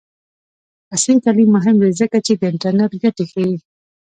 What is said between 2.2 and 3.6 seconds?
چې د انټرنټ ګټې ښيي.